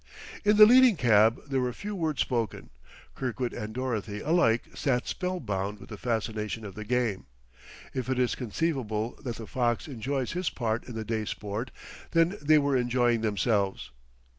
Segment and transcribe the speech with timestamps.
[0.43, 2.71] In the leading cab there were few words spoken.
[3.13, 7.27] Kirkwood and Dorothy alike sat spellbound with the fascination of the game;
[7.93, 11.69] if it is conceivable that the fox enjoys his part in the day's sport,
[12.13, 13.91] then they were enjoying themselves.